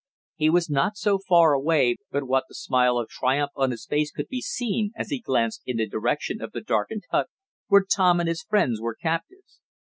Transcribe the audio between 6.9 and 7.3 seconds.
hut